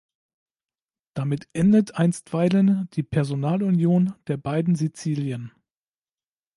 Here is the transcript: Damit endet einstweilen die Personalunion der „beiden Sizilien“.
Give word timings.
Damit 1.13 1.47
endet 1.53 1.93
einstweilen 1.93 2.89
die 2.93 3.03
Personalunion 3.03 4.15
der 4.25 4.37
„beiden 4.37 4.73
Sizilien“. 4.73 5.51